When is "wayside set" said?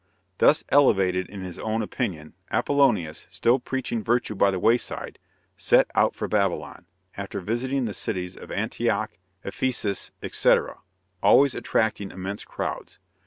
4.57-5.91